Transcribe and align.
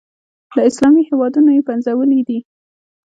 له 0.55 0.61
اسلامي 0.69 1.01
هېوادونو 1.09 1.49
یې 1.55 1.61
پنځولي 1.69 2.21
دي. 2.27 2.39